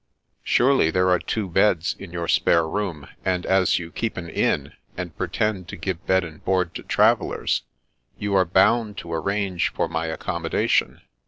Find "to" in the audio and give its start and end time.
5.67-5.75, 6.73-6.81, 8.97-9.13